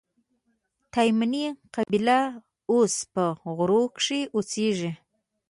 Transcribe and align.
تایمني 0.93 1.45
قبیله 1.75 2.19
اوس 2.71 2.93
په 3.13 3.23
غور 3.55 3.71
کښي 3.95 4.21
اوسېږي. 4.35 4.91